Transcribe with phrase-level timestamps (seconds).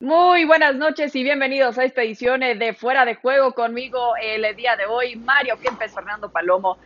[0.00, 4.54] Muy buenas noches y bienvenidos a esta edición eh, de Fuera de Juego conmigo el
[4.54, 6.78] día de hoy, Mario Kempes, Fernando Palomo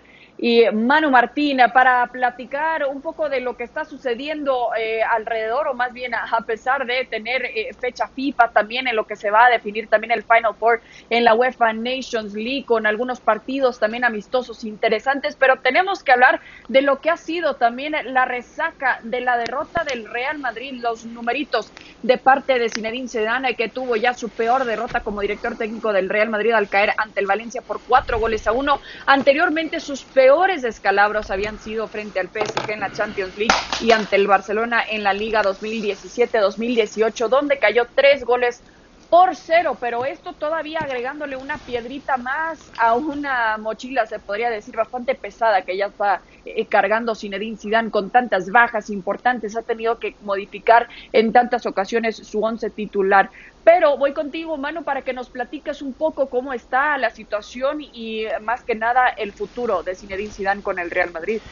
[0.44, 5.74] y Manu Martín para platicar un poco de lo que está sucediendo eh, alrededor o
[5.74, 9.46] más bien a, pesar de tener eh, fecha FIFA también en lo que se va
[9.46, 14.04] a definir también el Final Four en la UEFA Nations League con algunos partidos también
[14.04, 19.20] amistosos interesantes, pero tenemos que hablar de lo que ha sido también la resaca de
[19.20, 21.70] la derrota del Real Madrid, los numeritos
[22.02, 26.08] de parte de Zinedine Zidane que tuvo ya su peor derrota como director técnico del
[26.08, 28.80] Real Madrid al caer ante el Valencia por cuatro goles a uno.
[29.06, 33.92] Anteriormente sus peores peores descalabros habían sido frente al PSG en la Champions League y
[33.92, 38.62] ante el Barcelona en la Liga 2017-2018, donde cayó tres goles
[39.12, 44.74] por cero, pero esto todavía agregándole una piedrita más a una mochila, se podría decir,
[44.74, 49.98] bastante pesada que ya está eh, cargando Zinedine Zidane con tantas bajas importantes, ha tenido
[49.98, 53.30] que modificar en tantas ocasiones su once titular.
[53.62, 58.24] Pero voy contigo, Manu, para que nos platiques un poco cómo está la situación y
[58.40, 61.42] más que nada el futuro de Zinedine Zidane con el Real Madrid.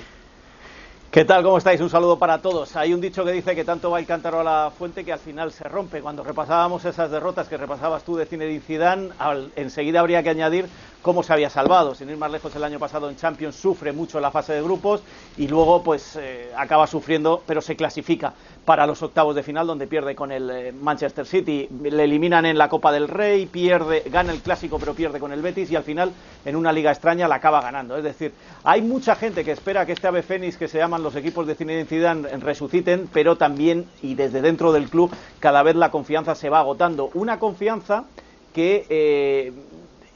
[1.11, 1.42] ¿Qué tal?
[1.42, 1.80] ¿Cómo estáis?
[1.80, 2.77] Un saludo para todos.
[2.77, 5.19] Hay un dicho que dice que tanto va el cántaro a la fuente que al
[5.19, 6.03] final se rompe.
[6.03, 9.08] Cuando repasábamos esas derrotas que repasabas tú de Zinedine Zidane,
[9.56, 10.69] enseguida habría que añadir
[11.03, 11.95] cómo se había salvado.
[11.95, 15.03] Sin ir más lejos, el año pasado en Champions sufre mucho la fase de grupos
[15.37, 18.33] y luego pues eh, acaba sufriendo, pero se clasifica
[18.65, 21.69] para los octavos de final donde pierde con el eh, Manchester City.
[21.83, 25.43] Le eliminan en la Copa del Rey, pierde, gana el clásico pero pierde con el
[25.43, 26.12] Betis y al final
[26.45, 27.97] en una liga extraña la acaba ganando.
[27.97, 28.33] Es decir,
[28.65, 31.55] hay mucha gente que espera que este ave fénix que se llaman los equipos de
[31.55, 36.51] Zinedine Zidane resuciten, pero también y desde dentro del club cada vez la confianza se
[36.51, 37.11] va agotando.
[37.15, 38.05] Una confianza
[38.55, 39.53] que eh,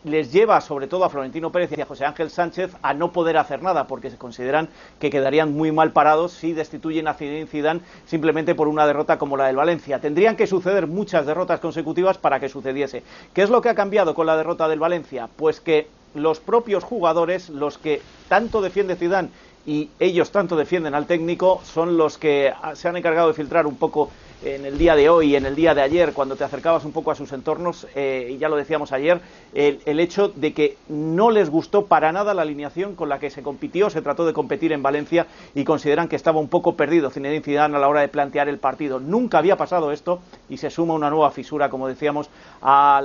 [0.05, 3.37] les lleva sobre todo a Florentino Pérez y a José Ángel Sánchez a no poder
[3.37, 4.69] hacer nada porque se consideran
[5.01, 9.37] que quedarían muy mal parados si destituyen a Zinedine Zidane simplemente por una derrota como
[9.37, 9.99] la del Valencia.
[9.99, 13.03] Tendrían que suceder muchas derrotas consecutivas para que sucediese.
[13.33, 15.29] ¿Qué es lo que ha cambiado con la derrota del Valencia?
[15.37, 19.31] Pues que los propios jugadores, los que tanto defiende Zidane
[19.67, 23.77] y ellos tanto defienden al técnico, son los que se han encargado de filtrar un
[23.77, 24.11] poco
[24.45, 26.93] en el día de hoy y en el día de ayer, cuando te acercabas un
[26.93, 29.21] poco a sus entornos, eh, y ya lo decíamos ayer,
[29.55, 33.43] el, hecho de que no les gustó para nada la alineación con la que se
[33.43, 37.43] compitió, se trató de competir en Valencia y consideran que estaba un poco perdido Zinedine
[37.43, 39.01] Zidane a la hora de plantear el partido.
[39.01, 42.29] Nunca había pasado esto y se suma una nueva fisura, como decíamos,
[42.61, 43.01] a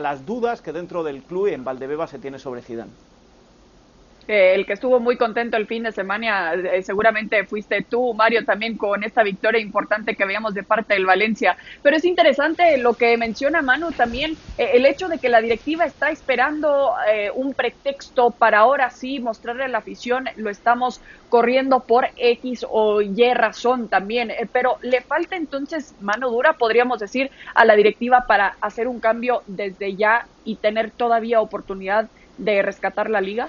[0.00, 3.09] las dudas que dentro del club en Valdebeba se tiene sobre Zidane
[4.26, 8.76] el que estuvo muy contento el fin de semana, eh, seguramente fuiste tú, Mario, también
[8.76, 11.56] con esta victoria importante que veíamos de parte del Valencia.
[11.82, 15.84] Pero es interesante lo que menciona Manu también, eh, el hecho de que la directiva
[15.84, 21.80] está esperando eh, un pretexto para ahora sí mostrarle a la afición, lo estamos corriendo
[21.80, 27.64] por X o Y razón también, pero le falta entonces mano dura, podríamos decir, a
[27.64, 33.20] la directiva para hacer un cambio desde ya y tener todavía oportunidad de rescatar la
[33.20, 33.48] liga.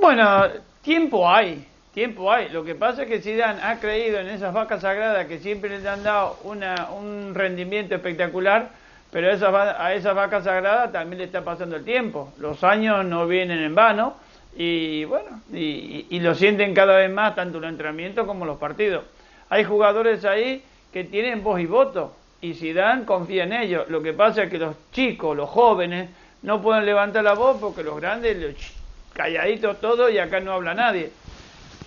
[0.00, 0.44] Bueno,
[0.82, 2.48] tiempo hay, tiempo hay.
[2.48, 5.88] Lo que pasa es que Zidane ha creído en esas vacas sagradas que siempre le
[5.88, 8.70] han dado una, un rendimiento espectacular,
[9.10, 12.32] pero a esas, a esas vacas sagradas también le está pasando el tiempo.
[12.38, 14.16] Los años no vienen en vano
[14.56, 19.04] y bueno, y, y lo sienten cada vez más tanto los entrenamientos como los partidos.
[19.50, 23.88] Hay jugadores ahí que tienen voz y voto y Zidane confía en ellos.
[23.88, 26.10] Lo que pasa es que los chicos, los jóvenes,
[26.42, 28.56] no pueden levantar la voz porque los grandes
[29.12, 31.10] calladito todo y acá no habla nadie.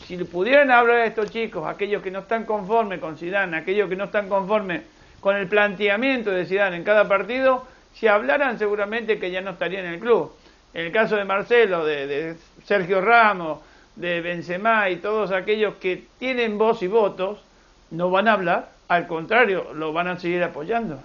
[0.06, 3.96] Si pudieran hablar a estos chicos, aquellos que no están conformes con Zidane, aquellos que
[3.96, 4.84] no están conformes
[5.20, 9.86] con el planteamiento de Zidane en cada partido, si hablaran seguramente que ya no estarían
[9.86, 10.32] en el club.
[10.74, 12.36] En el caso de Marcelo, de, de
[12.66, 13.60] Sergio Ramos,
[13.96, 17.40] de Benzema y todos aquellos que tienen voz y votos,
[17.92, 21.02] no van a hablar, al contrario, lo van a seguir apoyando.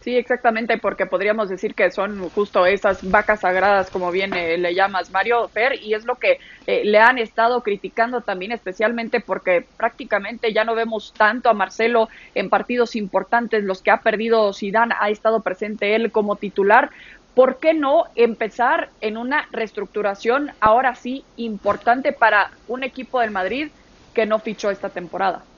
[0.00, 4.72] Sí, exactamente, porque podríamos decir que son justo esas vacas sagradas, como bien eh, le
[4.72, 9.68] llamas Mario Fer, y es lo que eh, le han estado criticando también, especialmente porque
[9.76, 14.94] prácticamente ya no vemos tanto a Marcelo en partidos importantes, los que ha perdido Zidane,
[15.00, 16.90] ha estado presente él como titular.
[17.34, 23.72] ¿Por qué no empezar en una reestructuración ahora sí importante para un equipo del Madrid
[24.12, 25.48] que no fichó esta temporada?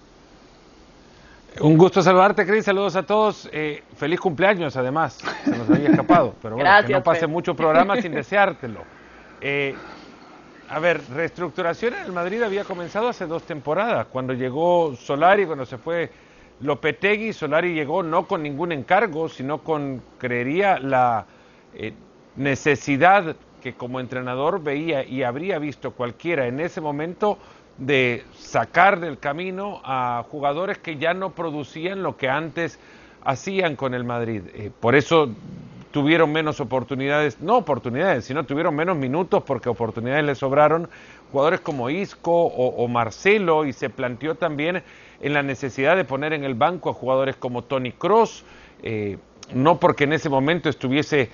[1.58, 2.64] Un gusto saludarte, Cris.
[2.64, 3.48] Saludos a todos.
[3.52, 5.18] Eh, feliz cumpleaños, además.
[5.44, 6.34] Se nos había escapado.
[6.42, 8.82] Pero bueno, que no pase mucho programa sin deseártelo.
[9.40, 9.74] Eh,
[10.68, 14.06] a ver, reestructuración en el Madrid había comenzado hace dos temporadas.
[14.06, 16.10] Cuando llegó Solari, cuando se fue
[16.60, 21.26] Lopetegui, Solari llegó no con ningún encargo, sino con, creería, la
[21.74, 21.92] eh,
[22.36, 27.38] necesidad que como entrenador veía y habría visto cualquiera en ese momento
[27.80, 32.78] de sacar del camino a jugadores que ya no producían lo que antes
[33.24, 34.42] hacían con el Madrid.
[34.54, 35.30] Eh, por eso
[35.90, 40.88] tuvieron menos oportunidades, no oportunidades, sino tuvieron menos minutos porque oportunidades les sobraron.
[41.32, 44.82] Jugadores como Isco o, Marcelo y se planteó también
[45.20, 48.44] en la necesidad de poner en el banco a jugadores como Tony Cross,
[48.82, 49.16] eh,
[49.54, 51.30] no porque en ese momento estuviese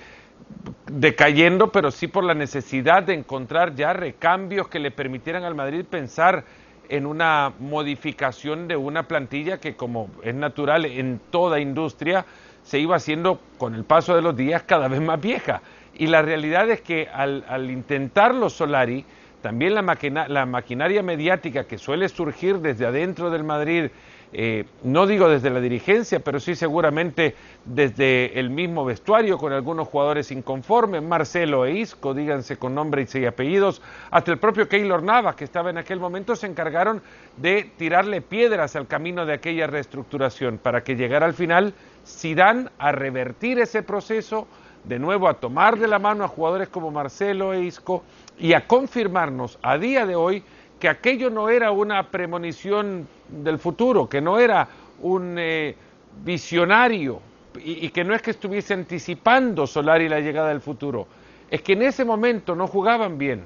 [0.91, 5.85] decayendo, pero sí por la necesidad de encontrar ya recambios que le permitieran al Madrid
[5.89, 6.43] pensar
[6.89, 12.25] en una modificación de una plantilla que como es natural en toda industria
[12.63, 15.61] se iba haciendo con el paso de los días cada vez más vieja.
[15.95, 19.05] Y la realidad es que al, intentarlo Solari,
[19.41, 23.89] también la, la maquinaria mediática que suele surgir desde adentro del Madrid
[24.33, 29.87] eh, no digo desde la dirigencia, pero sí seguramente desde el mismo vestuario, con algunos
[29.87, 33.81] jugadores inconformes, Marcelo e Isco, díganse con nombre y apellidos,
[34.11, 37.01] hasta el propio Keylor Navas, que estaba en aquel momento, se encargaron
[37.37, 41.73] de tirarle piedras al camino de aquella reestructuración, para que llegara al final
[42.05, 44.47] Zidane a revertir ese proceso,
[44.83, 48.03] de nuevo a tomar de la mano a jugadores como Marcelo e Isco
[48.39, 50.43] y a confirmarnos a día de hoy
[50.79, 54.67] que aquello no era una premonición del futuro, que no era
[55.01, 55.75] un eh,
[56.23, 57.21] visionario
[57.63, 61.07] y, que no es que estuviese anticipando Solari la llegada del futuro,
[61.49, 63.43] es que en ese momento no jugaban bien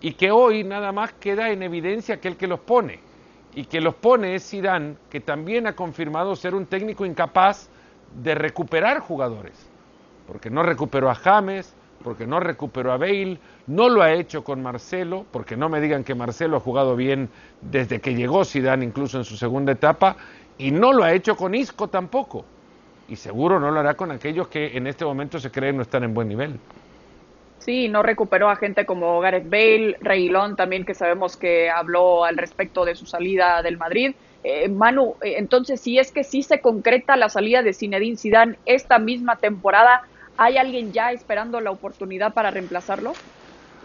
[0.00, 2.98] y que hoy nada más queda en evidencia aquel que los pone
[3.54, 7.68] y que los pone es Zidane, que también ha confirmado ser un técnico incapaz
[8.22, 9.68] de recuperar jugadores,
[10.26, 14.62] porque no recuperó a James, porque no recuperó a Bale, no lo ha hecho con
[14.62, 17.28] Marcelo, porque no me digan que Marcelo ha jugado bien
[17.60, 20.16] desde que llegó Zidane, incluso en su segunda etapa,
[20.58, 22.44] y no lo ha hecho con Isco tampoco.
[23.08, 26.04] Y seguro no lo hará con aquellos que en este momento se creen no están
[26.04, 26.58] en buen nivel.
[27.58, 32.36] Sí, no recuperó a gente como Gareth Bale, Reguilón también, que sabemos que habló al
[32.36, 34.14] respecto de su salida del Madrid.
[34.42, 38.58] Eh, Manu, eh, entonces, si es que sí se concreta la salida de Zinedine Zidane
[38.66, 40.02] esta misma temporada,
[40.36, 43.12] ¿Hay alguien ya esperando la oportunidad para reemplazarlo?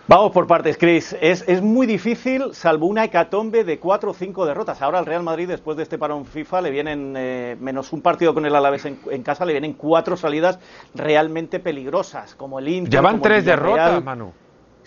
[0.09, 1.17] Vamos por partes, Chris.
[1.19, 4.81] Es, es, muy difícil, salvo una hecatombe de cuatro o cinco derrotas.
[4.81, 8.33] Ahora al Real Madrid, después de este parón FIFA, le vienen, eh, menos un partido
[8.33, 10.59] con el Alavés en, en, casa, le vienen cuatro salidas
[10.95, 12.93] realmente peligrosas, como el Inter.
[12.93, 14.31] Ya van tres derrotas, Manu.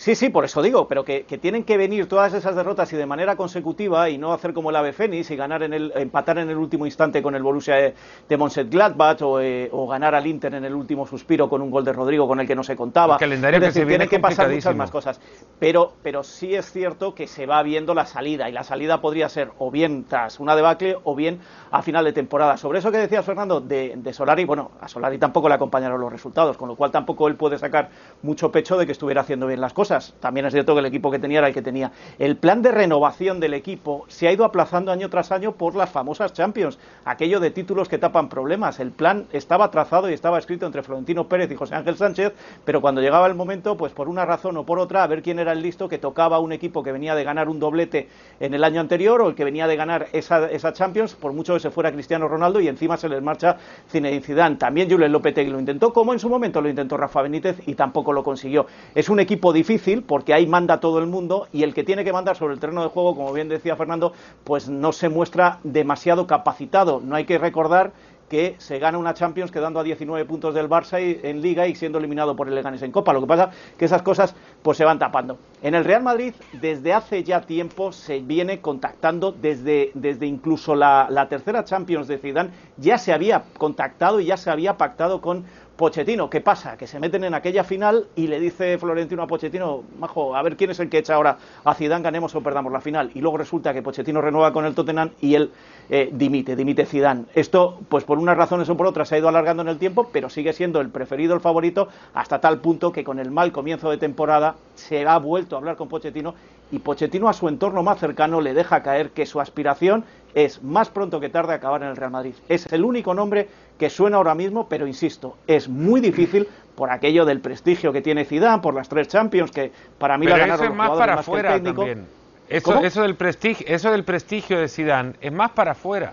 [0.01, 3.05] Sí, sí, por eso digo, pero que, tienen que venir todas esas derrotas y de
[3.05, 6.49] manera consecutiva y no hacer como el Ave Fénix y ganar en el, empatar en
[6.49, 7.95] el último instante con el Borussia de,
[8.27, 11.85] de Mönchengladbach o, eh, o, ganar al Inter en el último suspiro con un gol
[11.85, 13.17] de Rodrigo con el que no se contaba.
[13.17, 15.21] El calendario que se viene que pasar muchas más cosas.
[15.59, 19.29] Pero, pero sí es cierto que se va viendo la salida y la salida podría
[19.29, 22.57] ser o bien tras una debacle o bien a final de temporada.
[22.57, 26.11] Sobre eso que decías, Fernando, de, de Solari, bueno, a Solari tampoco le acompañaron los
[26.11, 27.91] resultados, con lo cual tampoco él puede sacar
[28.23, 29.90] mucho pecho de que estuviera haciendo bien las cosas
[30.21, 31.91] también es cierto que el equipo que tenía era el que tenía.
[32.19, 35.91] El plan de renovación del equipo se ha ido aplazando año tras año por las
[35.91, 38.79] famosas Champions, aquello de títulos que tapan problemas.
[38.79, 42.35] El plan estaba trazado y estaba escrito entre Florentino Pérez y José Ángel Sánchez,
[42.65, 45.41] pero cuando llegaba el momento, pues por una razón o por otra, a ver quién
[45.41, 48.09] era el listo que tocaba un equipo que venía de ganar un doblete
[48.39, 51.55] en el año anterior o el que venía de ganar esa, esa Champions, por mucho
[51.55, 53.57] que se fuera Cristiano Ronaldo y encima se les marcha
[53.91, 54.57] Zinedine Zidane.
[54.57, 58.13] También Julen Lopetegui lo intentó, como en su momento lo intentó Rafa Benítez y tampoco
[58.13, 58.67] lo consiguió.
[58.95, 62.13] Es un equipo difícil porque ahí manda todo el mundo y el que tiene que
[62.13, 64.13] mandar sobre el terreno de juego, como bien decía Fernando,
[64.45, 67.01] pues no se muestra demasiado capacitado.
[67.03, 67.93] No hay que recordar
[68.31, 71.99] que se gana una Champions quedando a 19 puntos del Barça en Liga y siendo
[71.99, 73.13] eliminado por el Leganés en Copa.
[73.13, 75.37] Lo que pasa que esas cosas pues se van tapando.
[75.63, 81.09] En el Real Madrid desde hace ya tiempo se viene contactando desde, desde incluso la,
[81.11, 85.45] la tercera Champions de Zidane ya se había contactado y ya se había pactado con
[85.81, 86.77] Pochettino, ¿qué pasa?
[86.77, 90.55] Que se meten en aquella final y le dice Florentino a Pochettino, majo, a ver
[90.55, 93.11] quién es el que echa ahora a Zidane, ganemos o perdamos la final.
[93.15, 95.51] Y luego resulta que Pochettino renueva con el Tottenham y él
[95.89, 97.25] eh, dimite, dimite Zidane.
[97.35, 100.11] Esto, pues por unas razones o por otras, se ha ido alargando en el tiempo,
[100.13, 103.89] pero sigue siendo el preferido, el favorito, hasta tal punto que con el mal comienzo
[103.89, 106.35] de temporada se ha vuelto a hablar con Pochettino
[106.73, 110.91] y Pochettino a su entorno más cercano le deja caer que su aspiración es más
[110.91, 112.35] pronto que tarde acabar en el Real Madrid.
[112.49, 117.25] Es el único nombre que suena ahora mismo, pero insisto, es muy difícil por aquello
[117.25, 120.77] del prestigio que tiene Zidane, por las tres Champions que para mí la ganaron los
[120.77, 122.07] más para afuera también.
[122.49, 126.13] Eso, eso, del prestigio, eso del prestigio de Zidane es más para afuera.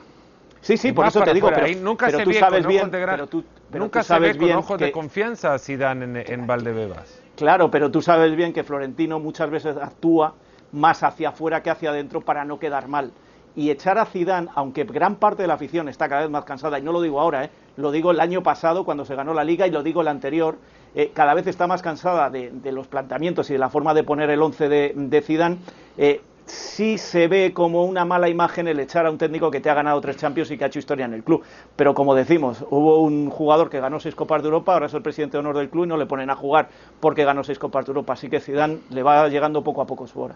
[0.62, 2.92] Sí, sí, por eso te digo, pero, nunca se tú ve sabes con bien, ojos
[2.92, 3.44] de pero tú,
[3.74, 7.22] nunca se ve con ojos de confianza a Zidane en, en Valdebebas.
[7.36, 10.34] Claro, pero tú sabes bien que Florentino muchas veces actúa
[10.72, 13.12] más hacia afuera que hacia adentro para no quedar mal.
[13.58, 16.78] Y echar a Zidane, aunque gran parte de la afición está cada vez más cansada,
[16.78, 17.50] y no lo digo ahora, ¿eh?
[17.76, 20.60] lo digo el año pasado cuando se ganó la liga y lo digo el anterior,
[20.94, 24.30] eh, cada vez está más cansada de, los planteamientos y de la forma de poner
[24.30, 25.58] el once de, de Zidane,
[25.98, 29.72] eh, sí se ve como una mala imagen el echar a un técnico que te
[29.72, 31.42] ha ganado tres Champions y que ha hecho historia en el club.
[31.76, 35.02] Pero como decimos, hubo un jugador que ganó seis Copas de Europa, ahora es el
[35.02, 37.86] presidente de honor del club y no le ponen a jugar porque ganó seis Copas
[37.86, 38.14] de Europa.
[38.14, 40.36] Así que Zidane le va llegando poco a poco su hora.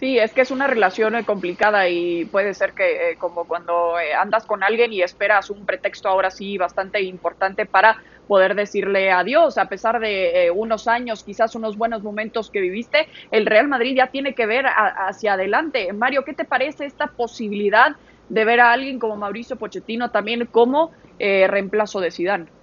[0.00, 4.00] Sí, es que es una relación eh, complicada y puede ser que eh, como cuando
[4.00, 9.10] eh, andas con alguien y esperas un pretexto ahora sí bastante importante para poder decirle
[9.10, 13.94] adiós, a pesar de unos años, quizás unos buenos momentos que viviste, el Real Madrid
[13.94, 15.92] ya tiene que ver hacia adelante.
[15.92, 17.88] Mario, ¿qué te parece esta posibilidad
[18.30, 22.59] de ver a alguien como Mauricio Pochettino también como reemplazo de Zidane?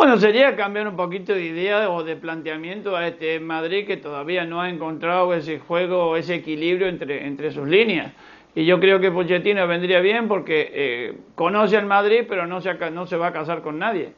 [0.00, 4.46] Bueno, sería cambiar un poquito de idea o de planteamiento a este Madrid que todavía
[4.46, 8.10] no ha encontrado ese juego, ese equilibrio entre, entre sus líneas.
[8.54, 12.72] Y yo creo que Pochettino vendría bien porque eh, conoce al Madrid, pero no se,
[12.90, 14.14] no se va a casar con nadie.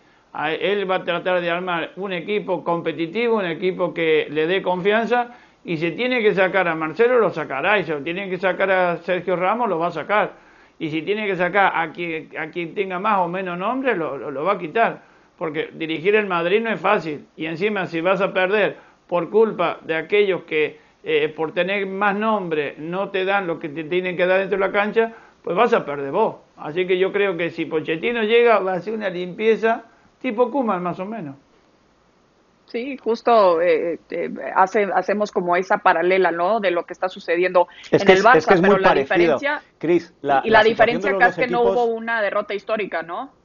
[0.61, 5.35] él va a tratar de armar un equipo competitivo, un equipo que le dé confianza.
[5.65, 7.81] Y si tiene que sacar a Marcelo, lo sacará.
[7.81, 10.35] Y si tiene que sacar a Sergio Ramos, lo va a sacar.
[10.79, 14.31] Y si tiene que sacar a quien, a quien tenga más o menos nombre, lo,
[14.31, 15.11] lo va a quitar
[15.43, 18.77] porque dirigir el Madrid no es fácil y encima si vas a perder
[19.09, 23.69] por culpa de aquellos que eh, por tener más nombre no te dan lo que
[23.69, 26.37] te tienen que dar dentro de la cancha, pues vas a perder vos.
[26.59, 29.83] Así que yo creo que si Pochettino llega va a ser una limpieza
[30.21, 31.35] tipo Kuman más o menos.
[32.67, 36.61] Sí, justo eh, eh, hace, hacemos como esa paralela, ¿no?
[36.61, 40.63] De lo que está sucediendo en el Barça, es pero la diferencia Chris, y la,
[40.63, 43.42] diferencia acá es que no hubo una derrota histórica, ¿no?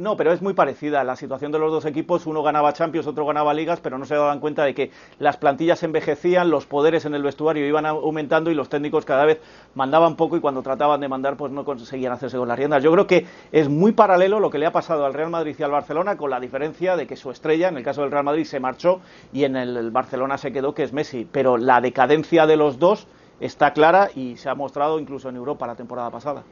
[0.00, 1.04] No, pero es muy parecida.
[1.04, 4.14] La situación de los dos equipos, uno ganaba Champions, otro ganaba Ligas, pero no se
[4.14, 8.54] daban cuenta de que las plantillas envejecían, los poderes en el vestuario iban aumentando y
[8.54, 9.42] los técnicos cada vez
[9.74, 12.82] mandaban poco y cuando trataban de mandar pues no conseguían hacerse con las riendas.
[12.82, 15.62] Yo creo que es muy paralelo lo que le ha pasado al Real Madrid y
[15.62, 18.44] al Barcelona con la diferencia de que su estrella, en el caso del Real Madrid,
[18.44, 19.02] se marchó
[19.34, 21.28] y en el Barcelona se quedó, que es Messi.
[21.30, 23.06] Pero la decadencia de los dos
[23.38, 26.42] está clara y se ha mostrado incluso en Europa la temporada pasada.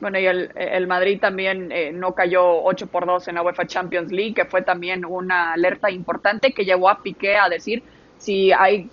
[0.00, 4.12] Bueno, y el, Madrid también eh, no cayó 8 por 2 en la UEFA Champions
[4.12, 7.82] League, que fue también una alerta importante que llevó a Piqué a decir
[8.24, 8.88] si hay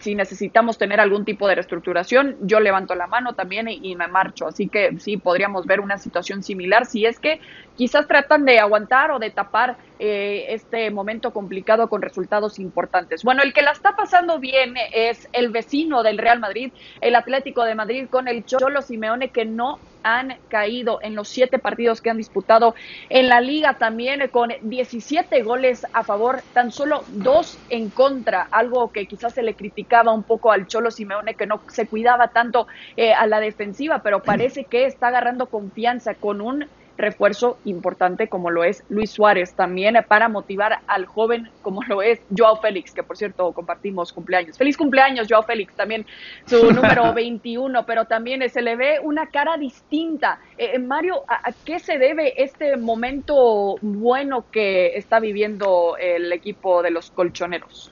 [0.00, 4.46] si necesitamos tener algún tipo de reestructuración, yo levanto la mano también y, me marcho.
[4.46, 7.40] Así que sí, podríamos ver una situación similar si es que
[7.76, 13.22] quizás tratan de aguantar o de tapar eh, este momento complicado con resultados importantes.
[13.22, 17.64] Bueno, el que la está pasando bien es el vecino del Real Madrid, el Atlético
[17.64, 22.10] de Madrid, con el Cholo Simeone, que no han caído en los siete partidos que
[22.10, 22.74] han disputado
[23.08, 28.92] en la liga también con 17 goles a favor, tan solo dos en contra, algo
[28.92, 32.66] que quizás se le criticaba un poco al Cholo Simeone que no se cuidaba tanto
[32.96, 38.50] eh, a la defensiva, pero parece que está agarrando confianza con un refuerzo importante como
[38.50, 43.02] lo es Luis Suárez, también para motivar al joven como lo es Joao Félix, que
[43.02, 44.56] por cierto compartimos cumpleaños.
[44.58, 46.06] Feliz cumpleaños Joao Félix, también
[46.46, 50.38] su número 21, pero también se le ve una cara distinta.
[50.58, 56.82] Eh, eh, Mario, ¿a, qué se debe este momento bueno que está viviendo el equipo
[56.82, 57.90] de los colchoneros?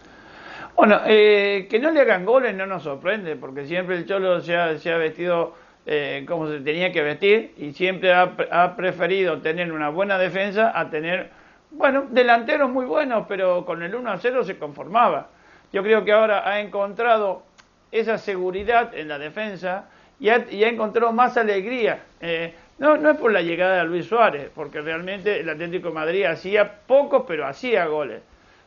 [0.75, 4.57] Bueno, eh, que no le hagan goles no nos sorprende, porque siempre el Cholo se
[4.57, 9.73] ha, se ha vestido eh, como se tenía que vestir y siempre ha, preferido tener
[9.73, 11.31] una buena defensa a tener,
[11.73, 15.29] bueno, delanteros muy buenos, pero con el 1 a 0 se conformaba.
[15.73, 17.43] Yo creo que ahora ha encontrado
[17.91, 19.87] esa seguridad en la defensa
[20.21, 22.05] y ha, encontrado más alegría.
[22.21, 26.25] Eh, no, no es por la llegada de Luis Suárez, porque realmente el Atlético Madrid
[26.25, 28.23] hacía poco, pero hacía goles.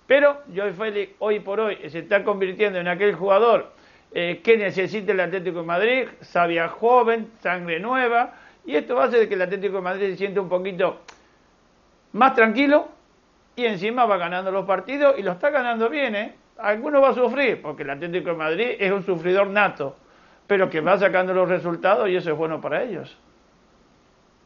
[0.05, 3.72] Pero Joy Félix hoy por hoy se está convirtiendo en aquel jugador
[4.17, 8.31] eh, qué necesita el Atlético de Madrid, sabia joven, sangre nueva,
[8.65, 11.01] y esto hacer que el Atlético de Madrid se sienta un poquito
[12.13, 12.88] más tranquilo
[13.57, 16.36] y encima va ganando los partidos y lo está ganando bien, ¿eh?
[16.60, 19.98] Alguno va a sufrir, porque el Atlético de Madrid es un sufridor nato,
[20.48, 23.17] pero que va sacando los resultados y eso es bueno para ellos.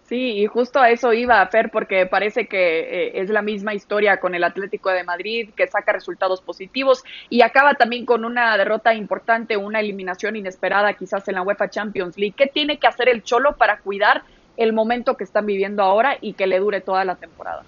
[0.10, 4.20] Sí, y justo a eso iba Fer, porque parece que eh, es la misma historia
[4.20, 8.96] con el Atlético de Madrid, que saca resultados positivos y acaba también con una derrota
[8.96, 12.34] importante, una eliminación inesperada quizás en la UEFA Champions League.
[12.36, 14.24] ¿Qué tiene que hacer el Cholo para cuidar
[14.58, 17.62] el momento que están viviendo ahora y que le dure toda la temporada?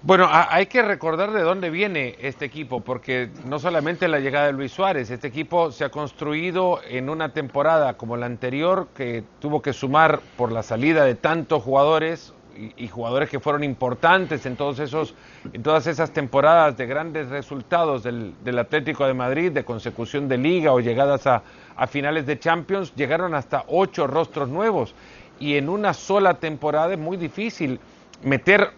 [0.00, 4.52] Bueno, hay que recordar de dónde viene este equipo, porque no solamente la llegada de
[4.52, 9.60] Luis Suárez, este equipo se ha construido en una temporada como la anterior, que tuvo
[9.60, 12.32] que sumar por la salida de tantos jugadores
[12.76, 15.16] y, jugadores que fueron importantes en, todos esos,
[15.52, 20.72] en todas esas temporadas de grandes resultados del, Atlético de Madrid, de consecución de liga
[20.72, 21.42] o llegadas a,
[21.76, 24.94] a finales de Champions, llegaron hasta ocho rostros nuevos.
[25.40, 27.80] Y en una sola temporada es muy difícil
[28.22, 28.70] meter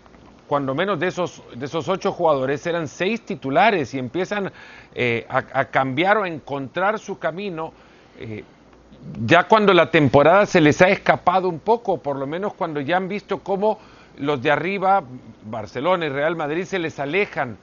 [0.51, 4.51] cuando menos de esos, de esos ocho jugadores eran seis titulares y empiezan
[4.93, 7.73] eh, a, cambiar o a encontrar su camino.
[8.19, 8.43] Eh,
[9.25, 12.97] ya cuando la temporada se les ha escapado un poco, por lo menos cuando ya
[12.97, 13.79] han visto cómo
[14.19, 15.05] los de arriba,
[15.45, 17.57] Barcelona y Real Madrid, se les alejan.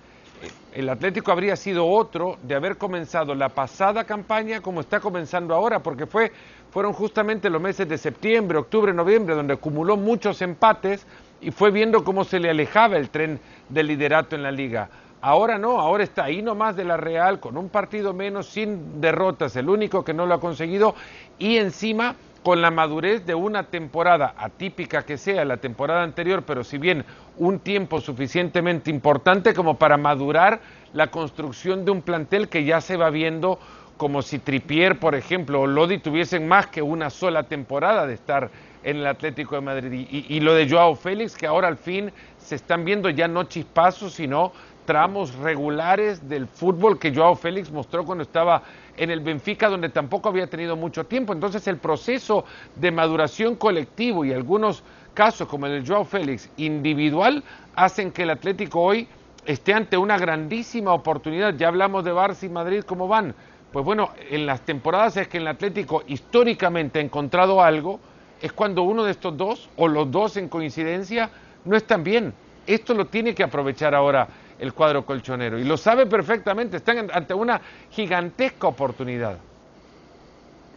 [0.74, 5.84] El Atlético habría sido otro de haber comenzado la pasada campaña como está comenzando ahora,
[5.84, 6.32] porque fue,
[6.72, 11.06] fueron justamente los meses de septiembre, octubre, noviembre, donde acumuló muchos empates
[11.41, 13.39] y fue viendo cómo se le alejaba el tren
[13.70, 14.89] del liderato en la liga.
[15.22, 19.56] Ahora no, ahora está ahí nomás de la Real, con un partido menos, sin derrotas,
[19.56, 20.94] el único que no lo ha conseguido,
[21.39, 26.63] y encima con la madurez de una temporada atípica que sea la temporada anterior, pero
[26.63, 27.03] si bien
[27.38, 30.62] un tiempo suficientemente importante como para madurar
[30.94, 33.60] la construcción de un plantel que ya se va viendo
[33.98, 38.50] como si Tripier, por ejemplo, o Lodi tuviesen más que una sola temporada de estar
[38.88, 40.08] en el Atlético de Madrid.
[40.10, 43.44] Y, y, lo de Joao Félix, que ahora al fin se están viendo ya no
[43.44, 44.53] chispazos, sino
[44.86, 48.63] tramos regulares del fútbol que Joao Félix mostró cuando estaba
[48.96, 51.34] en el Benfica, donde tampoco había tenido mucho tiempo.
[51.34, 52.46] Entonces el proceso
[52.77, 57.44] de maduración colectivo y algunos casos como el de Joao Félix individual
[57.75, 59.10] hacen que el Atlético hoy
[59.46, 61.56] esté ante una grandísima oportunidad.
[61.56, 63.36] Ya hablamos de Barça y Madrid, ¿cómo van?
[63.74, 68.00] Pues bueno, en las temporadas es que el Atlético históricamente ha encontrado algo,
[68.41, 71.29] es cuando uno de estos dos, o los dos en coincidencia,
[71.65, 72.34] no están bien.
[72.65, 74.27] Esto lo tiene que aprovechar ahora
[74.60, 75.60] el cuadro colchonero.
[75.60, 79.38] Y lo sabe perfectamente, están ante una gigantesca oportunidad.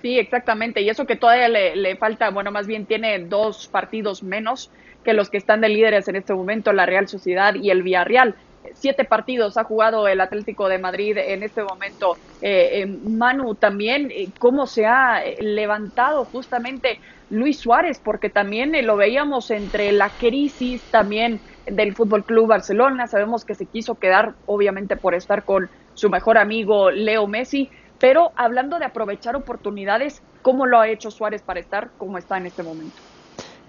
[0.03, 0.81] Sí, exactamente.
[0.81, 4.71] Y eso que todavía le, falta, bueno, más bien tiene dos partidos menos
[5.05, 8.35] que los que están de líderes en este momento, la Real Sociedad y el Villarreal.
[8.75, 12.17] Siete partidos ha jugado el Atlético de Madrid en este momento.
[12.43, 17.01] Eh, Manu, también, eh, cómo se ha levantado justamente
[17.31, 23.07] Luis Suárez, porque también lo veíamos entre la crisis, también del Fútbol Club Barcelona.
[23.07, 27.71] Sabemos que se quiso quedar, obviamente, por estar con su mejor amigo Leo Messi.
[27.99, 32.47] Pero hablando de aprovechar oportunidades, ¿cómo lo ha hecho Suárez para estar como está en
[32.47, 33.03] este momento?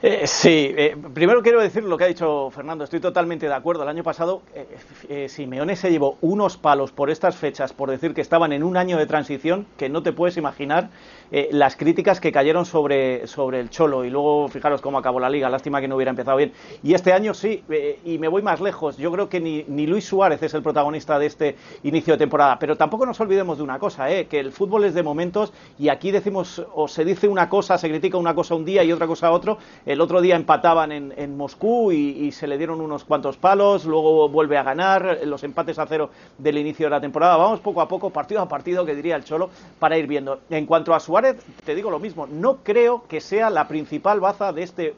[0.03, 3.83] Eh, sí, eh, primero quiero decir lo que ha dicho Fernando, estoy totalmente de acuerdo.
[3.83, 4.41] El año pasado
[5.07, 8.77] eh, Simeone se llevó unos palos por estas fechas por decir que estaban en un
[8.77, 10.89] año de transición que no te puedes imaginar
[11.33, 15.29] eh, las críticas que cayeron sobre, sobre el Cholo y luego fijaros cómo acabó la
[15.29, 16.51] liga, lástima que no hubiera empezado bien.
[16.83, 19.87] Y este año sí, eh, y me voy más lejos, yo creo que ni, ni,
[19.87, 23.63] Luis Suárez es el protagonista de este inicio de temporada, pero tampoco nos olvidemos de
[23.63, 27.29] una cosa, eh, que el fútbol es de momentos y aquí decimos o se dice
[27.29, 29.57] una cosa, se critica una cosa un día y otra cosa otro.
[29.91, 34.29] El otro día empataban en, Moscú y, y se le dieron unos cuantos palos, luego
[34.29, 37.35] vuelve a ganar, los empates a cero del inicio de la temporada.
[37.35, 39.49] Vamos poco a poco, partido a partido, que diría el Cholo,
[39.79, 40.39] para ir viendo.
[40.49, 44.53] En cuanto a Suárez, te digo lo mismo, no creo que sea la principal baza
[44.53, 44.95] de este,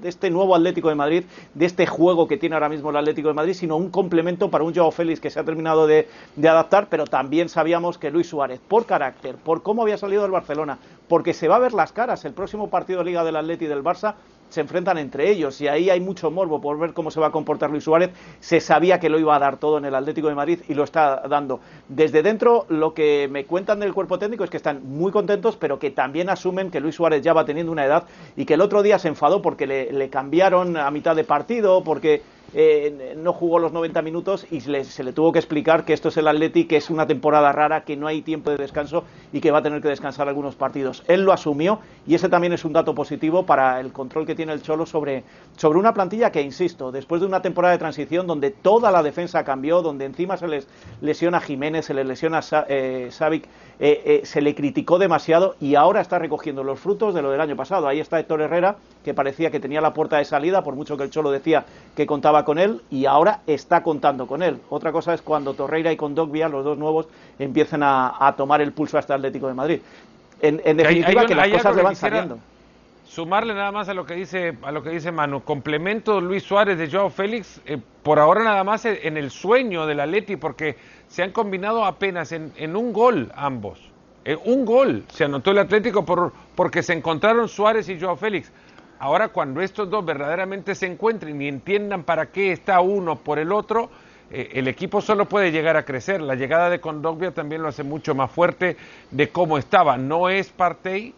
[0.00, 3.28] de este nuevo Atlético de Madrid, de este juego que tiene ahora mismo el Atlético
[3.28, 6.48] de Madrid, sino un complemento para un Joao Félix que se ha terminado de, de
[6.48, 10.78] adaptar, pero también sabíamos que Luis Suárez, por carácter, por cómo había salido del Barcelona,
[11.10, 13.74] porque se va a ver las caras el próximo partido de Liga del Atlético y
[13.74, 14.14] del Barça,
[14.48, 17.30] se enfrentan entre ellos y ahí hay mucho morbo por ver cómo se va a
[17.32, 18.10] comportar Luis Suárez.
[18.38, 20.84] Se sabía que lo iba a dar todo en el Atlético de Madrid y lo
[20.84, 21.58] está dando.
[21.88, 25.80] Desde dentro lo que me cuentan del cuerpo técnico es que están muy contentos, pero
[25.80, 28.04] que también asumen que Luis Suárez ya va teniendo una edad
[28.36, 31.82] y que el otro día se enfadó porque le, le cambiaron a mitad de partido,
[31.82, 36.08] porque eh, no jugó los 90 minutos y se le, tuvo que explicar que esto
[36.08, 39.40] es el Atleti, que es una temporada rara, que no hay tiempo de descanso y
[39.40, 41.04] que va a tener que descansar algunos partidos.
[41.06, 44.52] Él lo asumió y ese también es un dato positivo para el control que tiene
[44.52, 45.22] el Cholo sobre,
[45.56, 49.44] sobre una plantilla que, insisto, después de una temporada de transición donde toda la defensa
[49.44, 50.66] cambió, donde encima se les
[51.00, 53.44] lesiona Jiménez, se les lesiona eh, Savic,
[53.82, 57.40] eh, eh, se le criticó demasiado y ahora está recogiendo los frutos de lo del
[57.40, 57.88] año pasado.
[57.88, 61.04] Ahí está Héctor Herrera, que parecía que tenía la puerta de salida, por mucho que
[61.04, 61.64] el Cholo decía
[61.96, 64.58] que contaba con él y ahora está contando con él.
[64.70, 68.96] Otra cosa es cuando Torreira y Condogbia, los dos nuevos, empiecen a, tomar el pulso
[68.96, 69.80] a este Atlético de Madrid.
[70.40, 72.38] En, definitiva, que las cosas le van saliendo.
[73.04, 76.78] Sumarle nada más a lo que dice a lo que dice Manu, complemento Luis Suárez
[76.78, 80.76] de Joao Félix, eh, por ahora nada más en el sueño del Atleti, porque
[81.08, 83.80] se han combinado apenas en, un gol ambos.
[84.24, 88.52] Eh, un gol se anotó el Atlético por, porque se encontraron Suárez y Joao Félix.
[89.00, 93.50] Ahora cuando estos dos verdaderamente se encuentren y entiendan para qué está uno por el
[93.50, 93.88] otro,
[94.30, 96.20] eh, el equipo solo puede llegar a crecer.
[96.20, 98.76] La llegada de Condogbia también lo hace mucho más fuerte
[99.10, 99.96] de cómo estaba.
[99.96, 101.14] No es Partey,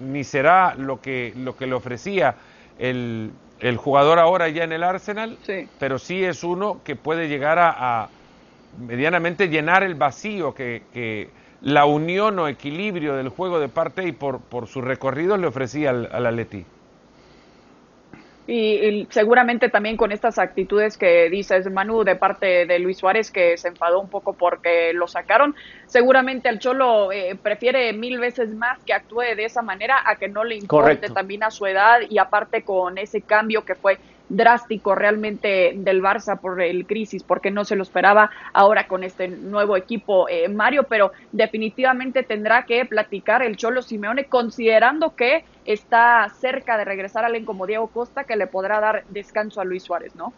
[0.00, 2.36] ni será lo que, lo que le ofrecía
[2.78, 5.36] el, el jugador ahora ya en el Arsenal,
[5.78, 8.08] pero sí es uno que puede llegar a,
[8.78, 11.28] medianamente llenar el vacío que, que,
[11.60, 16.08] la unión o equilibrio del juego de Partey por, por sus recorridos le ofrecía al,
[16.12, 16.64] al Atleti.
[18.50, 23.58] Y, seguramente también con estas actitudes que dices, Manu, de parte de Luis Suárez, que
[23.58, 25.54] se enfadó un poco porque lo sacaron,
[25.86, 30.28] seguramente el Cholo eh, prefiere mil veces más que actúe de esa manera a que
[30.28, 34.94] no le importe también a su edad y aparte con ese cambio que fue drástico
[34.94, 39.76] realmente del Barça por el crisis, porque no se lo esperaba ahora con este nuevo
[39.76, 46.76] equipo eh, Mario, pero definitivamente tendrá que platicar el Cholo Simeone considerando que está cerca
[46.76, 50.14] de regresar a alguien como Diego Costa que le podrá dar descanso a Luis Suárez,
[50.14, 50.32] ¿no?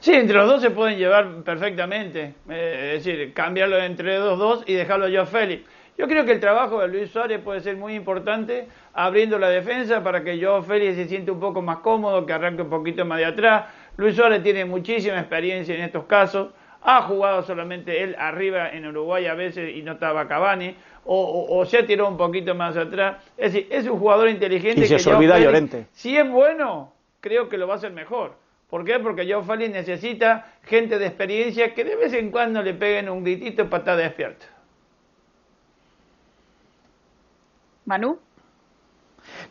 [0.00, 4.64] Sí, entre los dos se pueden llevar perfectamente, eh, es decir, cambiarlo entre los dos
[4.66, 5.68] y dejarlo yo a Félix.
[6.00, 10.02] Yo creo que el trabajo de Luis Suárez puede ser muy importante abriendo la defensa
[10.02, 13.18] para que Joao Félix se siente un poco más cómodo, que arranque un poquito más
[13.18, 13.66] de atrás.
[13.98, 16.54] Luis Suárez tiene muchísima experiencia en estos casos.
[16.80, 20.74] Ha jugado solamente él arriba en Uruguay a veces y no estaba Cavani.
[21.04, 23.22] O, se ha tirado un poquito más atrás.
[23.36, 24.80] Es decir, es un jugador inteligente.
[24.80, 25.84] Y se, se olvida Llorente.
[25.92, 28.36] Si es bueno, creo que lo va a hacer mejor.
[28.70, 29.00] ¿Por qué?
[29.00, 33.22] Porque Joao Félix necesita gente de experiencia que de vez en cuando le peguen un
[33.22, 34.46] gritito patada despierta.
[37.90, 38.18] Manu.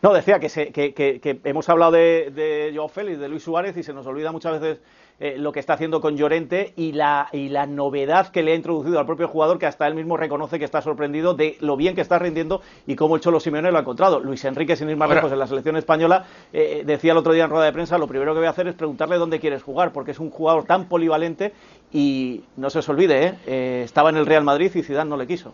[0.02, 3.92] No, decía que, que, hemos hablado de, de Joao Félix, de Luis Suárez, y se
[3.92, 4.80] nos olvida muchas veces
[5.20, 8.54] eh, lo que está haciendo con Llorente y la, y la novedad que le ha
[8.54, 11.94] introducido al propio jugador, que hasta él mismo reconoce que está sorprendido de lo bien
[11.94, 14.20] que está rindiendo y cómo el Cholo Simeone lo ha encontrado.
[14.20, 16.24] Luis Enrique, sin ir más lejos, en la selección española,
[16.54, 18.66] eh, decía el otro día en rueda de prensa, lo primero que voy a hacer
[18.68, 21.52] es preguntarle dónde quieres jugar, porque es un jugador tan polivalente
[21.92, 23.82] y no se os olvide, ¿eh?
[23.84, 25.52] estaba en el Real Madrid y Zidane no le quiso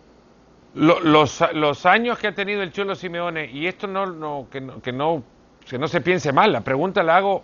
[0.77, 4.83] los, los, años que ha tenido el Cholo Simeone, y esto no, no, que, no,
[4.83, 5.23] que, no,
[5.69, 7.43] que no se piense mal, la pregunta la hago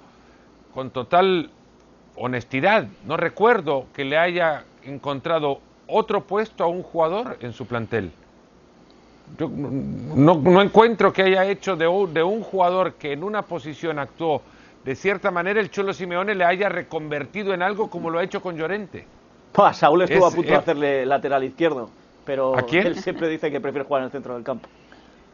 [0.75, 1.51] con total
[2.16, 2.87] honestidad.
[3.07, 8.12] No recuerdo que le haya encontrado otro puesto a un jugador en su plantel.
[9.38, 13.42] Yo no, no encuentro que haya hecho de un, de un jugador que en una
[13.42, 14.42] posición actuó
[14.85, 18.42] de cierta manera, el Cholo Simeone le haya reconvertido en algo como lo ha hecho
[18.42, 19.07] con Llorente.
[19.53, 23.87] Pues Saúl estuvo a punto de hacerle lateral izquierdo pero él siempre dice que prefiere
[23.87, 24.69] jugar en el centro del campo.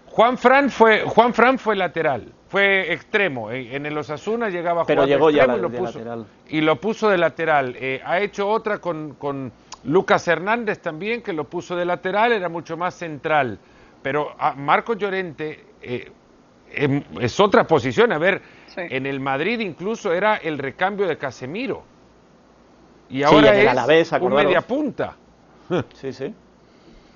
[0.07, 3.51] Juan Fran fue, Juan Fran fue lateral, fue extremo.
[3.51, 6.01] En el Osasuna llegaba a Pero llegó ya y, lo puso,
[6.49, 7.77] y lo puso de lateral.
[7.79, 9.53] Eh, ha hecho otra con, con,
[9.85, 13.59] Lucas Hernández también, que lo puso de lateral, era mucho más central.
[14.03, 16.11] Pero a Marco Llorente eh,
[16.73, 18.13] em, es otra posición.
[18.13, 18.43] A ver,
[18.77, 21.85] en el Madrid incluso era el recambio de Casemiro.
[23.09, 25.17] Y ahora es un media punta.
[25.95, 26.35] Sí, sí.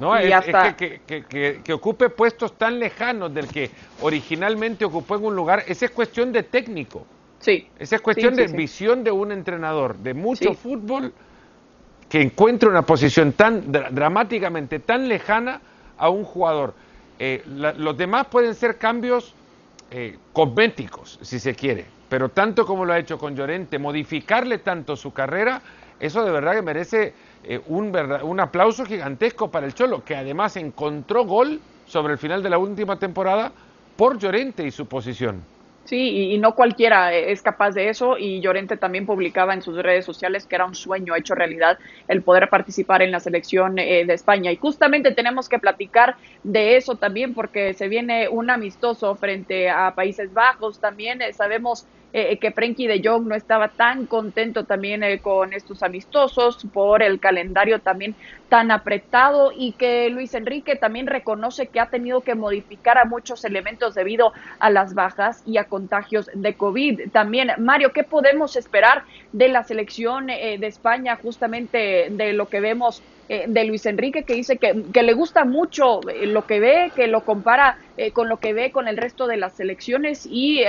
[0.02, 0.16] ¿No?
[0.16, 0.44] es,
[1.64, 6.32] que, ocupe puestos tan lejanos del que originalmente ocupó en un lugar, esa es cuestión
[6.32, 7.06] de técnico.
[7.38, 7.68] Sí.
[7.78, 11.12] Esa es cuestión de visión de un entrenador, de mucho fútbol,
[12.08, 15.60] que encuentre una posición tan dramáticamente tan lejana
[15.96, 16.74] a un jugador.
[17.18, 19.34] Eh, los demás pueden ser cambios
[19.92, 24.96] eh, cosméticos, si se quiere, pero tanto como lo ha hecho con Llorente, modificarle tanto
[24.96, 25.62] su carrera,
[26.00, 30.56] eso de verdad que merece eh, un, un aplauso gigantesco para el Cholo, que además
[30.56, 33.52] encontró gol sobre el final de la última temporada
[33.96, 35.42] por Llorente y su posición.
[35.84, 40.04] Sí, y, no cualquiera es capaz de eso y Llorente también publicaba en sus redes
[40.04, 41.76] sociales que era un sueño hecho realidad
[42.06, 44.52] el poder participar en la selección eh, de España.
[44.52, 49.92] Y justamente tenemos que platicar de eso también porque se viene un amistoso frente a
[49.94, 50.78] Países Bajos.
[50.78, 55.52] También eh, sabemos eh, que Frenkie de Jong no estaba tan contento también eh, con
[55.52, 58.14] estos amistosos por el calendario también
[58.48, 63.46] tan apretado y que Luis Enrique también reconoce que ha tenido que modificar a muchos
[63.46, 67.10] elementos debido a las bajas y a contagios de COVID.
[67.12, 72.60] También, Mario, ¿qué podemos esperar de la selección eh, de España justamente de lo que
[72.60, 76.90] vemos eh, de Luis Enrique que dice que, le gusta mucho eh, lo que ve,
[76.94, 80.62] que lo compara eh, con lo que ve con el resto de las selecciones y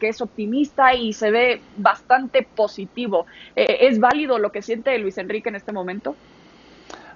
[0.00, 3.26] que es optimista y se ve bastante positivo.
[3.54, 6.16] ¿Es válido lo que siente Luis Enrique en este momento?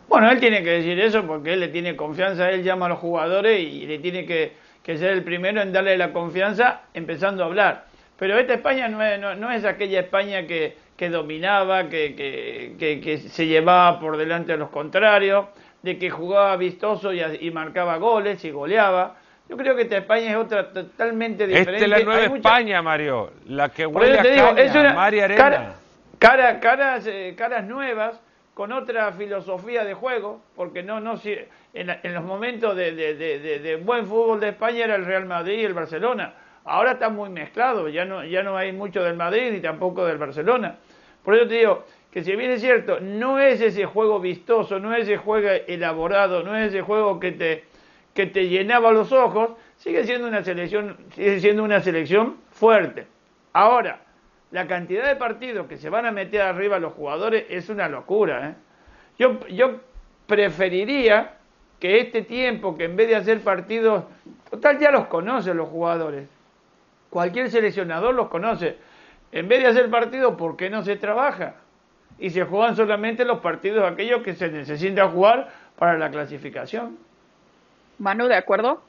[0.08, 2.98] Bueno, él tiene que decir eso porque él le tiene confianza, él llama a los
[2.98, 4.52] jugadores y le tiene que,
[4.84, 7.86] ser el primero en darle la confianza empezando a hablar.
[8.18, 13.98] Pero esta España no es aquella España que, que dominaba, que, que, que, se llevaba
[13.98, 15.46] por delante a los contrarios,
[15.82, 19.16] de que jugaba vistoso y, marcaba goles y goleaba.
[19.48, 21.72] Yo creo que esta España es otra totalmente diferente.
[21.72, 25.74] Esta es la nueva España, Mario, la que huele a digo, es una María Arena.
[26.20, 28.20] Cara, caras, eh, caras nuevas,
[28.54, 33.58] con otra filosofía de juego, porque no, no en, en los momentos de, de, de,
[33.58, 36.34] de, buen fútbol de España era el Real Madrid y el Barcelona.
[36.64, 40.18] Ahora está muy mezclado, ya no, ya no hay mucho del Madrid ni tampoco del
[40.18, 40.76] Barcelona.
[41.24, 44.94] Por eso te digo que si bien es cierto, no es ese juego vistoso, no
[44.94, 47.64] es ese juego elaborado, no es ese juego que te,
[48.14, 53.06] que te llenaba los ojos, sigue siendo una selección, sigue siendo una selección fuerte.
[53.52, 54.00] Ahora,
[54.50, 58.50] la cantidad de partidos que se van a meter arriba los jugadores es una locura.
[58.50, 58.54] ¿eh?
[59.18, 59.80] Yo, yo
[60.26, 61.36] preferiría
[61.80, 64.04] que este tiempo, que en vez de hacer partidos,
[64.50, 66.28] total ya los conoce los jugadores.
[67.10, 68.76] Cualquier seleccionador los conoce.
[69.32, 71.54] En vez de hacer partidos, ¿por qué no se trabaja?
[72.18, 76.98] Y se juegan solamente los partidos aquellos que se necesitan jugar para la clasificación.
[77.98, 78.82] Manu, ¿de acuerdo?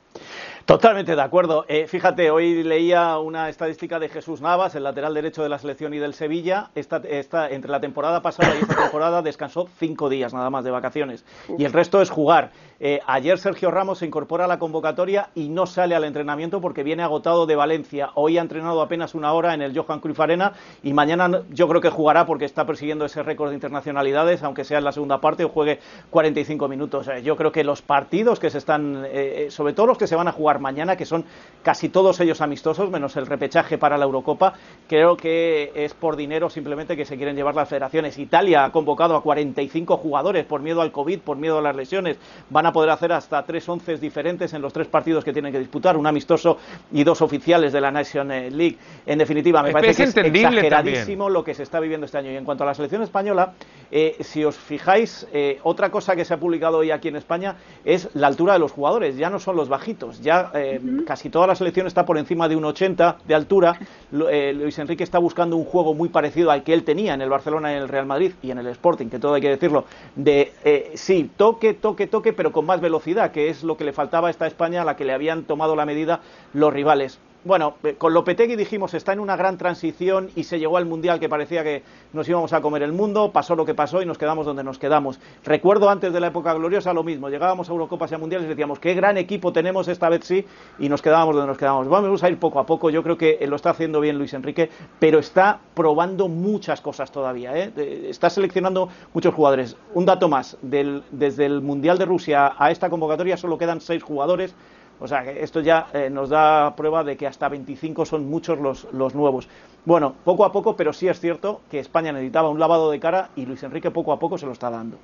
[0.66, 1.66] Totalmente de acuerdo.
[1.68, 5.94] Eh, fíjate, hoy leía una estadística de Jesús Navas, el lateral derecho de la selección
[5.94, 6.70] y del Sevilla.
[6.74, 7.02] Esta,
[7.50, 11.26] entre la temporada pasada y esta temporada descansó cinco días nada más de vacaciones.
[11.58, 12.52] Y el resto es jugar.
[12.86, 16.84] Eh, ayer Sergio Ramos se incorpora a la convocatoria y no sale al entrenamiento porque
[16.84, 18.10] viene agotado de Valencia.
[18.16, 20.52] Hoy ha entrenado apenas una hora en el Johan Cruyff Arena
[20.84, 24.80] y mañana yo creo que jugará porque está persiguiendo ese récord de internacionalidades, aunque sea
[24.80, 27.08] en la segunda parte o juegue 45 minutos.
[27.08, 29.08] Eh, yo creo que los partidos que se están,
[29.48, 31.24] sobre todo los que se van a jugar mañana, que son
[31.62, 34.56] casi todos ellos amistosos, menos el repechaje para la Eurocopa.
[34.90, 38.18] Creo que es por dinero simplemente que se quieren llevar las federaciones.
[38.18, 42.18] Italia ha convocado a 45 jugadores por miedo al COVID, por miedo a las lesiones.
[42.50, 45.60] Van a poder hacer hasta tres once diferentes en los tres partidos que tienen que
[45.60, 46.58] disputar, un amistoso
[46.92, 48.78] y dos oficiales de la Nation League.
[49.06, 52.32] En definitiva, me parece que es exageradísimo lo que se está viviendo este año.
[52.32, 53.54] Y en cuanto a la selección española,
[53.92, 57.58] eh, si os fijáis, eh, otra cosa que se ha publicado hoy aquí en España
[57.86, 59.18] es la altura de los jugadores.
[59.18, 62.56] Ya no son los bajitos, ya eh, casi toda la selección está por encima de
[62.56, 63.78] un 80 de altura.
[64.12, 67.72] Luis Enrique está buscando un juego muy parecido al que él tenía en el Barcelona,
[67.76, 70.52] en el Real Madrid y en el Sporting, que todo hay que decirlo, de
[70.96, 74.32] sí, toque, toque, toque, pero con más velocidad, que es lo que le faltaba a
[74.32, 76.22] esta España a la que le habían tomado la medida
[76.54, 80.78] los rivales bueno, eh, con Lopetegui dijimos está en una gran transición y se llegó
[80.78, 84.02] al Mundial que parecía que nos íbamos a comer el mundo, pasó lo que pasó
[84.02, 85.20] y nos quedamos donde nos quedamos.
[85.44, 88.50] Recuerdo antes de la época gloriosa lo mismo, llegábamos a Eurocopas y a Mundiales y
[88.50, 90.46] decíamos qué gran equipo tenemos esta vez sí
[90.80, 91.88] y nos quedábamos donde nos quedamos.
[91.90, 94.70] Vamos a ir poco a poco, yo creo que lo está haciendo bien Luis Enrique,
[95.00, 97.74] pero está probando muchas cosas todavía, ¿eh?
[98.10, 99.76] está seleccionando muchos jugadores.
[99.94, 104.56] Un dato más, desde el Mundial de Rusia a esta convocatoria solo quedan seis jugadores
[105.04, 108.58] o sea, que esto ya eh, nos da prueba de que hasta 25 son muchos
[108.58, 109.50] los, los nuevos.
[109.84, 113.30] Bueno, poco a poco, pero sí es cierto que España necesitaba un lavado de cara
[113.36, 114.96] y Luis Enrique poco a poco se lo está dando.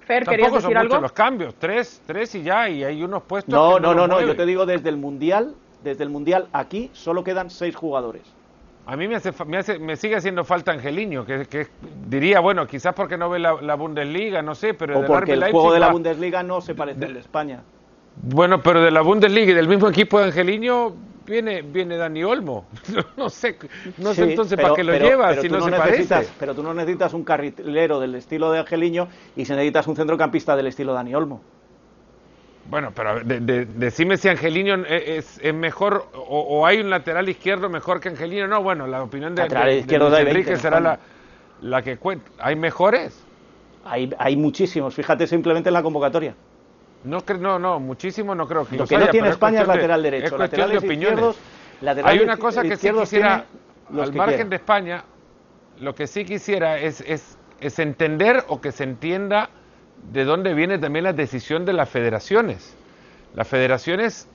[0.00, 0.88] Fer, Tampoco decir son algo?
[0.88, 3.54] muchos los cambios, tres, tres y ya, y hay unos puestos.
[3.54, 5.54] No, no, no, no, yo te digo desde el mundial,
[5.84, 8.22] desde el mundial aquí solo quedan seis jugadores.
[8.86, 11.68] A mí me, hace, me, hace, me sigue haciendo falta Angeliño, que, que,
[12.08, 14.98] diría, bueno, quizás porque no ve la, Bundesliga, no sé, pero...
[14.98, 17.62] O porque el juego de la Bundesliga no se parece al de España.
[18.16, 20.94] Bueno, pero de la Bundesliga y del mismo equipo de Angelino
[21.26, 22.66] viene, viene Dani Olmo.
[23.16, 23.56] no sé,
[23.98, 26.28] no sé entonces para qué lo lleva si no, se parece.
[26.38, 30.56] Pero tú no necesitas un carrilero del estilo de Angelino y si necesitas un centrocampista
[30.56, 31.40] del estilo Dani Olmo.
[32.70, 38.08] Bueno, pero decime si Angelino es, es mejor o, hay un lateral izquierdo mejor que
[38.08, 38.46] Angelino.
[38.46, 40.98] No, bueno, la opinión de, Enrique será la,
[41.60, 42.30] la que cuenta.
[42.38, 43.24] ¿Hay mejores?
[43.84, 46.36] Hay, hay muchísimos, fíjate simplemente en la convocatoria.
[47.04, 50.42] No, no, no, muchísimo no creo que Lo que no tiene España es lateral derecho.
[50.42, 51.36] Es de opiniones.
[52.04, 53.44] Hay una cosa que sí quisiera,
[53.92, 55.04] al margen de España,
[55.80, 59.50] lo que sí quisiera es, es, es entender o que se entienda
[60.12, 62.76] de dónde viene también la decisión de las federaciones.
[63.34, 64.28] Las federaciones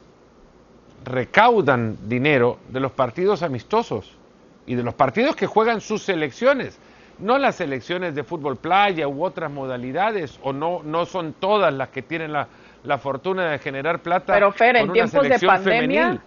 [1.06, 4.18] recaudan dinero de los partidos amistosos
[4.66, 6.78] y de los partidos que juegan sus selecciones
[7.20, 11.90] no las selecciones de fútbol playa u otras modalidades, o no, no son todas las
[11.90, 12.48] que tienen la,
[12.84, 14.34] la fortuna de generar plata.
[14.34, 16.20] Pero Fer, en tiempos de pandemia.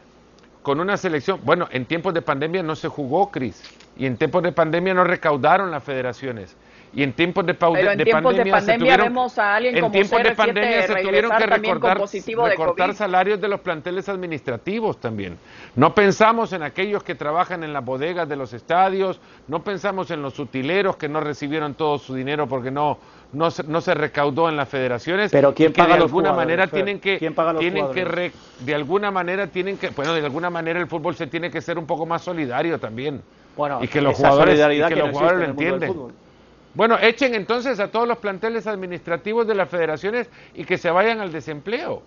[0.62, 3.62] con una selección, bueno, en tiempos de pandemia no se jugó, Cris,
[3.96, 6.56] y en tiempos de pandemia no recaudaron las federaciones.
[6.92, 10.34] Y en tiempos de, Pero en tiempos de pandemia vemos a alguien en tiempos de
[10.34, 12.00] pandemia se tuvieron que recortar,
[12.48, 15.38] recortar salarios de los planteles administrativos también.
[15.76, 20.20] No pensamos en aquellos que trabajan en las bodegas de los estadios, no pensamos en
[20.20, 22.98] los utileros que no recibieron todo su dinero porque no
[23.32, 25.30] no se, no se recaudó en las federaciones.
[25.30, 27.18] Pero quién paga de alguna manera tienen que
[27.58, 31.50] tienen que de alguna manera tienen que bueno de alguna manera el fútbol se tiene
[31.50, 33.22] que ser un poco más solidario también.
[33.56, 36.29] Bueno, y que los jugadores, y que los jugadores lo entienden.
[36.74, 41.20] Bueno, echen entonces a todos los planteles administrativos de las federaciones y que se vayan
[41.20, 42.02] al desempleo.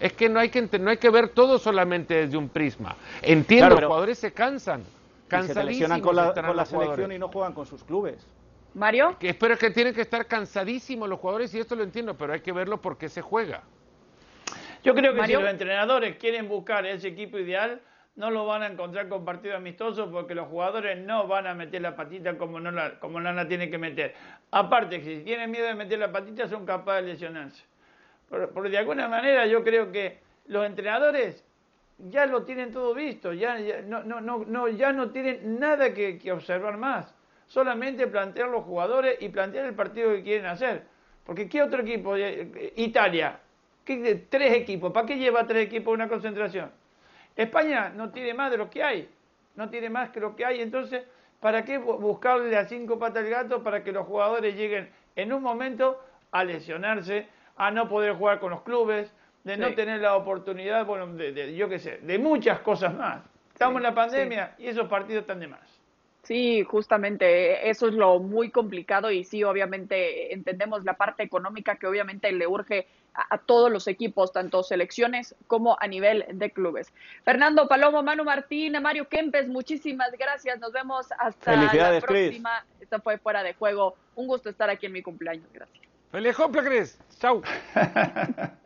[0.00, 2.96] Es que no hay que, no hay que ver todo solamente desde un prisma.
[3.22, 4.84] Entiendo, los jugadores se cansan.
[5.28, 5.96] Cansadísimos.
[5.96, 8.26] Se con la, con la selección y no juegan con sus clubes.
[8.74, 9.16] Mario.
[9.18, 12.40] Que espero que tienen que estar cansadísimos los jugadores y esto lo entiendo, pero hay
[12.40, 13.62] que verlo porque se juega.
[14.84, 17.80] Yo creo que si los entrenadores quieren buscar ese equipo ideal,
[18.16, 21.82] no lo van a encontrar con partido amistoso porque los jugadores no van a meter
[21.82, 24.14] la patita como no la, como no la tienen que meter.
[24.50, 27.64] Aparte, si tienen miedo de meter la patita, son capaces de lesionarse.
[28.28, 31.44] Porque de alguna manera yo creo que los entrenadores
[31.98, 36.78] ya lo tienen todo visto, ya, no, no, no, ya no tienen nada que, observar
[36.78, 37.14] más.
[37.46, 40.84] Solamente plantear los jugadores y plantear el partido que quieren hacer.
[41.24, 42.16] Porque ¿qué otro equipo?
[42.16, 43.40] Eh, Italia.
[43.84, 44.92] ¿Qué, tres equipos.
[44.92, 46.70] ¿Para qué lleva tres equipos una concentración?
[47.36, 49.08] España no tiene más de lo que hay.
[49.54, 50.60] No tiene más que lo que hay.
[50.60, 51.04] Entonces,
[51.40, 55.42] ¿para qué buscarle a cinco patas al gato para que los jugadores lleguen en un
[55.42, 59.12] momento a lesionarse, a no poder jugar con los clubes,
[59.44, 63.22] de no tener la oportunidad, bueno, de, yo qué sé, de muchas cosas más.
[63.52, 65.75] Estamos en la pandemia y esos partidos están de más.
[66.26, 71.86] Sí, justamente eso es lo muy complicado y sí, obviamente entendemos la parte económica que
[71.86, 76.92] obviamente le urge a, todos los equipos, tanto selecciones como a nivel de clubes.
[77.24, 80.58] Fernando Palomo, Manu Martín, Mario Kempes, muchísimas gracias.
[80.58, 82.64] Nos vemos hasta la próxima.
[82.80, 83.94] Esto fue fuera de juego.
[84.16, 85.46] Un gusto estar aquí en mi cumpleaños.
[85.52, 85.86] Gracias.
[86.10, 86.98] Feliz cumple, Cris.
[87.20, 87.40] Chau.